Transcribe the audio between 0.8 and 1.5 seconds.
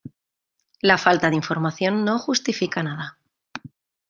La falta de